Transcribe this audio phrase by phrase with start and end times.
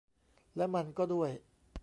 [0.55, 1.31] และมันก็ด้วย